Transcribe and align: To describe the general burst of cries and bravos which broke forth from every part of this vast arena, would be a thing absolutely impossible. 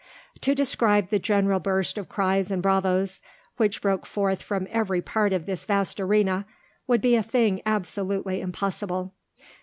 To 0.39 0.55
describe 0.55 1.11
the 1.11 1.19
general 1.19 1.59
burst 1.59 1.95
of 1.95 2.09
cries 2.09 2.49
and 2.49 2.59
bravos 2.59 3.21
which 3.57 3.83
broke 3.83 4.07
forth 4.07 4.41
from 4.41 4.67
every 4.71 4.99
part 4.99 5.31
of 5.31 5.45
this 5.45 5.63
vast 5.65 5.99
arena, 5.99 6.47
would 6.87 7.01
be 7.01 7.13
a 7.13 7.21
thing 7.21 7.61
absolutely 7.67 8.41
impossible. 8.41 9.13